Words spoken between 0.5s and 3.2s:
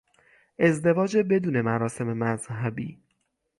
ازدواج بدون مراسم مذهبی